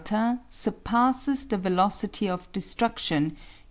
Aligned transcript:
A, 0.11 0.39
sur 0.49 0.71
passes 0.77 1.45
the 1.45 1.57
velocity 1.59 2.27
of 2.27 2.51
destrudtion, 2.53 3.33
i. 3.33 3.37